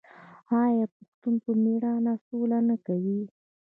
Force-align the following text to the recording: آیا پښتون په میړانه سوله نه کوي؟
آیا 0.63 0.85
پښتون 0.95 1.35
په 1.43 1.51
میړانه 1.63 2.13
سوله 2.25 2.59
نه 2.69 2.75
کوي؟ 2.85 3.21